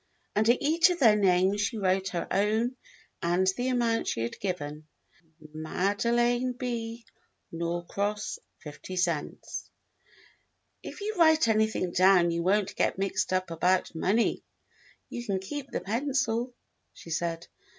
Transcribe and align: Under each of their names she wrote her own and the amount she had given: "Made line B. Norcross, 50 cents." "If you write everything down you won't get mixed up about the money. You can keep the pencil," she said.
Under 0.35 0.53
each 0.59 0.89
of 0.89 0.97
their 0.97 1.15
names 1.15 1.61
she 1.61 1.77
wrote 1.77 2.07
her 2.07 2.27
own 2.31 2.75
and 3.21 3.45
the 3.55 3.67
amount 3.67 4.07
she 4.07 4.21
had 4.21 4.39
given: 4.39 4.87
"Made 5.53 6.05
line 6.05 6.53
B. 6.53 7.05
Norcross, 7.51 8.39
50 8.63 8.95
cents." 8.95 9.69
"If 10.81 11.01
you 11.01 11.13
write 11.19 11.47
everything 11.47 11.91
down 11.91 12.31
you 12.31 12.41
won't 12.41 12.75
get 12.75 12.97
mixed 12.97 13.31
up 13.31 13.51
about 13.51 13.89
the 13.89 13.99
money. 13.99 14.43
You 15.07 15.23
can 15.23 15.37
keep 15.37 15.69
the 15.69 15.81
pencil," 15.81 16.55
she 16.93 17.11
said. 17.11 17.45